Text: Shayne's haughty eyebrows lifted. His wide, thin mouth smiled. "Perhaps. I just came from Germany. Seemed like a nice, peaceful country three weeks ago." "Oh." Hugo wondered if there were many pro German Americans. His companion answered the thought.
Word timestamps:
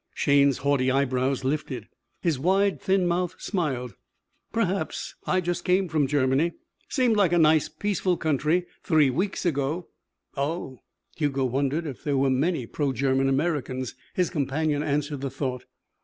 Shayne's 0.15 0.57
haughty 0.57 0.89
eyebrows 0.89 1.43
lifted. 1.43 1.87
His 2.23 2.39
wide, 2.39 2.81
thin 2.81 3.07
mouth 3.07 3.35
smiled. 3.37 3.93
"Perhaps. 4.51 5.13
I 5.27 5.41
just 5.41 5.63
came 5.63 5.87
from 5.89 6.07
Germany. 6.07 6.53
Seemed 6.89 7.15
like 7.17 7.31
a 7.31 7.37
nice, 7.37 7.69
peaceful 7.69 8.17
country 8.17 8.65
three 8.81 9.11
weeks 9.11 9.45
ago." 9.45 9.89
"Oh." 10.35 10.79
Hugo 11.17 11.45
wondered 11.45 11.85
if 11.85 12.03
there 12.03 12.17
were 12.17 12.31
many 12.31 12.65
pro 12.65 12.93
German 12.93 13.29
Americans. 13.29 13.93
His 14.15 14.31
companion 14.31 14.81
answered 14.81 15.21
the 15.21 15.29
thought. 15.29 15.65